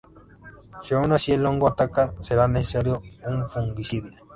[0.81, 4.09] Si aun así el hongo ataca, será necesario un fungicida.